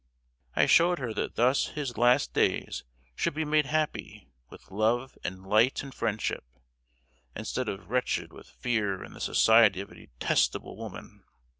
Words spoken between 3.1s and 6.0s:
should be made happy with love and light and